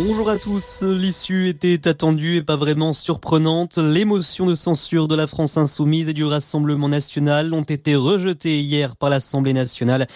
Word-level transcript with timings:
Bonjour 0.00 0.30
à 0.30 0.38
tous. 0.38 0.84
L'issue 0.84 1.48
était 1.48 1.88
attendue 1.88 2.36
et 2.36 2.42
pas 2.42 2.54
vraiment 2.54 2.92
surprenante. 2.92 3.78
L'émotion 3.78 4.46
de 4.46 4.54
censure 4.54 5.08
de 5.08 5.16
la 5.16 5.26
France 5.26 5.56
insoumise 5.56 6.08
et 6.08 6.12
du 6.12 6.24
Rassemblement 6.24 6.88
national 6.88 7.52
ont 7.52 7.62
été 7.62 7.96
rejetées 7.96 8.60
hier 8.60 8.94
par 8.94 9.10
l'Assemblée 9.10 9.52
nationale. 9.52 10.06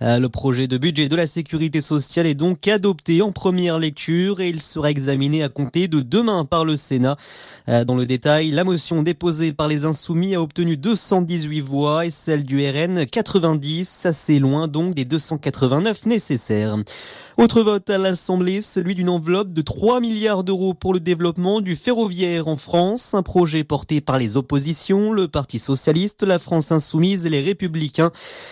Euh, 0.00 0.20
le 0.20 0.28
projet 0.28 0.68
de 0.68 0.78
budget 0.78 1.08
de 1.08 1.16
la 1.16 1.26
sécurité 1.26 1.80
sociale 1.80 2.28
est 2.28 2.36
donc 2.36 2.68
adopté 2.68 3.20
en 3.20 3.32
première 3.32 3.80
lecture 3.80 4.40
et 4.40 4.48
il 4.48 4.62
sera 4.62 4.90
examiné 4.90 5.42
à 5.42 5.48
compter 5.48 5.88
de 5.88 6.02
demain 6.02 6.44
par 6.44 6.64
le 6.64 6.76
Sénat. 6.76 7.16
Euh, 7.68 7.84
dans 7.84 7.96
le 7.96 8.06
détail, 8.06 8.52
la 8.52 8.62
motion 8.62 9.02
déposée 9.02 9.52
par 9.52 9.66
les 9.66 9.84
insoumis 9.84 10.36
a 10.36 10.40
obtenu 10.40 10.76
218 10.76 11.60
voix 11.60 12.06
et 12.06 12.10
celle 12.10 12.44
du 12.44 12.64
RN 12.64 13.06
90, 13.06 14.06
assez 14.06 14.38
loin 14.38 14.68
donc 14.68 14.94
des 14.94 15.04
289 15.04 16.06
nécessaires. 16.06 16.76
Autre 17.38 17.62
vote 17.62 17.90
à 17.90 17.98
l'Assemblée, 17.98 18.60
celui 18.60 18.94
d'une 18.94 19.08
enveloppe 19.08 19.31
de 19.32 19.62
3 19.62 20.00
milliards 20.00 20.44
d'euros 20.44 20.74
pour 20.74 20.92
le 20.92 21.00
développement 21.00 21.62
du 21.62 21.74
ferroviaire 21.74 22.48
en 22.48 22.56
France, 22.56 23.14
un 23.14 23.22
projet 23.22 23.64
porté 23.64 24.02
par 24.02 24.18
les 24.18 24.36
oppositions, 24.36 25.10
le 25.10 25.26
Parti 25.26 25.58
socialiste, 25.58 26.22
la 26.22 26.38
France 26.38 26.70
insoumise 26.70 27.24
et 27.24 27.30
les 27.30 27.40
républicains. 27.40 28.10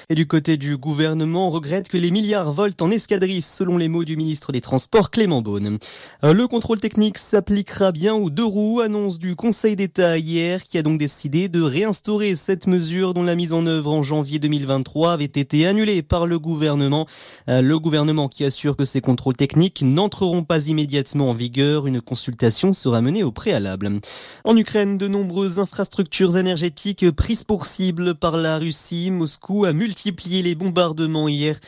Et 0.08 0.14
du 0.14 0.26
côté 0.26 0.56
du 0.56 0.78
gouvernement, 0.78 1.48
on 1.48 1.50
regrette 1.50 1.88
que 1.88 1.98
les 1.98 2.10
milliards 2.10 2.52
volent 2.54 2.74
en 2.80 2.90
escadrille, 2.90 3.42
selon 3.42 3.76
les 3.76 3.88
mots 3.88 4.04
du 4.04 4.16
ministre 4.16 4.52
des 4.52 4.62
Transports 4.62 5.10
Clément 5.10 5.42
Beaune. 5.42 5.78
Euh, 6.24 6.32
le 6.32 6.48
contrôle 6.48 6.80
technique 6.80 7.18
s'appliquera 7.18 7.92
bien 7.92 8.14
aux 8.14 8.30
deux 8.30 8.44
roues, 8.44 8.80
annonce 8.80 9.18
du 9.18 9.36
Conseil 9.36 9.76
d'État 9.76 10.16
hier, 10.16 10.64
qui 10.64 10.78
a 10.78 10.82
donc 10.82 10.98
décidé 10.98 11.48
de 11.48 11.60
réinstaurer 11.60 12.34
cette 12.36 12.66
mesure 12.66 13.12
dont 13.12 13.22
la 13.22 13.34
mise 13.34 13.52
en 13.52 13.66
œuvre 13.66 13.92
en 13.92 14.02
janvier 14.02 14.38
2023 14.38 15.12
avait 15.12 15.24
été 15.24 15.66
annulée 15.66 16.02
par 16.02 16.26
le 16.26 16.38
gouvernement. 16.38 17.06
Euh, 17.50 17.60
le 17.60 17.78
gouvernement 17.78 18.28
qui 18.28 18.44
assure 18.44 18.76
que 18.76 18.86
ces 18.86 19.02
contrôles 19.02 19.36
techniques 19.36 19.82
n'entreront 19.82 20.42
pas 20.42 20.59
immédiatement 20.68 21.30
en 21.30 21.34
vigueur. 21.34 21.86
Une 21.86 22.00
consultation 22.00 22.72
sera 22.72 23.00
menée 23.00 23.22
au 23.22 23.32
préalable. 23.32 24.00
En 24.44 24.56
Ukraine, 24.56 24.98
de 24.98 25.08
nombreuses 25.08 25.58
infrastructures 25.58 26.36
énergétiques 26.36 27.10
prises 27.10 27.44
pour 27.44 27.66
cible 27.66 28.14
par 28.14 28.36
la 28.36 28.58
Russie. 28.58 29.10
Moscou 29.10 29.64
a 29.64 29.72
multiplié 29.72 30.42
les 30.42 30.54
bombardements 30.54 31.28
hier. 31.28 31.58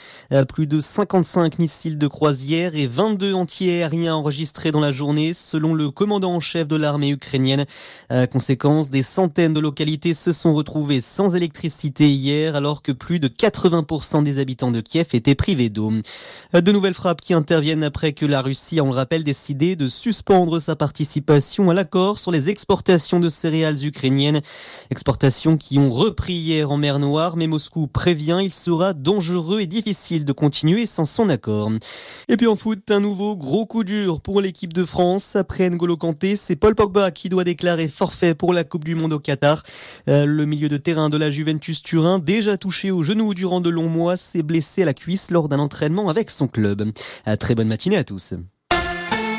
Plus 0.48 0.66
de 0.66 0.80
55 0.80 1.58
missiles 1.58 1.98
de 1.98 2.06
croisière 2.06 2.74
et 2.74 2.86
22 2.86 3.34
anti-aériens 3.34 4.14
enregistrés 4.14 4.70
dans 4.70 4.80
la 4.80 4.92
journée, 4.92 5.32
selon 5.32 5.74
le 5.74 5.90
commandant 5.90 6.34
en 6.34 6.40
chef 6.40 6.68
de 6.68 6.76
l'armée 6.76 7.10
ukrainienne. 7.10 7.64
conséquence, 8.30 8.90
des 8.90 9.02
centaines 9.02 9.54
de 9.54 9.60
localités 9.60 10.14
se 10.14 10.32
sont 10.32 10.54
retrouvées 10.54 11.00
sans 11.00 11.34
électricité 11.34 12.10
hier, 12.10 12.56
alors 12.56 12.82
que 12.82 12.92
plus 12.92 13.20
de 13.20 13.28
80% 13.28 14.22
des 14.22 14.38
habitants 14.38 14.70
de 14.70 14.80
Kiev 14.80 15.08
étaient 15.12 15.34
privés 15.34 15.70
d'eau. 15.70 15.92
De 16.52 16.72
nouvelles 16.72 16.94
frappes 16.94 17.20
qui 17.20 17.34
interviennent 17.34 17.84
après 17.84 18.12
que 18.12 18.26
la 18.26 18.42
Russie, 18.42 18.80
on 18.82 18.90
le 18.90 18.96
rappelle, 18.96 19.24
décidé 19.24 19.76
de 19.76 19.86
suspendre 19.86 20.60
sa 20.60 20.76
participation 20.76 21.70
à 21.70 21.74
l'accord 21.74 22.18
sur 22.18 22.30
les 22.30 22.50
exportations 22.50 23.20
de 23.20 23.28
céréales 23.28 23.84
ukrainiennes. 23.84 24.40
Exportations 24.90 25.56
qui 25.56 25.78
ont 25.78 25.90
repris 25.90 26.34
hier 26.34 26.70
en 26.70 26.76
mer 26.76 26.98
Noire, 26.98 27.36
mais 27.36 27.46
Moscou 27.46 27.86
prévient, 27.86 28.40
il 28.42 28.52
sera 28.52 28.92
dangereux 28.92 29.60
et 29.60 29.66
difficile 29.66 30.24
de 30.24 30.32
continuer 30.32 30.86
sans 30.86 31.04
son 31.04 31.28
accord. 31.28 31.70
Et 32.28 32.36
puis 32.36 32.46
en 32.46 32.56
foot, 32.56 32.90
un 32.90 33.00
nouveau 33.00 33.36
gros 33.36 33.66
coup 33.66 33.84
dur 33.84 34.20
pour 34.20 34.40
l'équipe 34.40 34.72
de 34.72 34.84
France. 34.84 35.36
Après 35.36 35.70
N'Golo 35.70 35.96
Kanté, 35.96 36.36
c'est 36.36 36.56
Paul 36.56 36.74
Pogba 36.74 37.10
qui 37.10 37.28
doit 37.28 37.44
déclarer 37.44 37.88
forfait 37.88 38.34
pour 38.34 38.52
la 38.52 38.64
Coupe 38.64 38.84
du 38.84 38.94
Monde 38.94 39.12
au 39.12 39.18
Qatar. 39.18 39.62
Euh, 40.08 40.24
le 40.24 40.44
milieu 40.44 40.68
de 40.68 40.76
terrain 40.76 41.08
de 41.08 41.16
la 41.16 41.30
Juventus 41.30 41.82
Turin, 41.82 42.18
déjà 42.18 42.56
touché 42.56 42.90
au 42.90 43.02
genou 43.02 43.34
durant 43.34 43.60
de 43.60 43.70
longs 43.70 43.88
mois, 43.88 44.16
s'est 44.16 44.42
blessé 44.42 44.82
à 44.82 44.86
la 44.86 44.94
cuisse 44.94 45.30
lors 45.30 45.48
d'un 45.48 45.58
entraînement 45.58 46.08
avec 46.08 46.30
son 46.30 46.48
club. 46.48 46.92
Très 47.38 47.54
bonne 47.54 47.68
matinée 47.68 47.96
à 47.96 48.04
tous. 48.04 48.34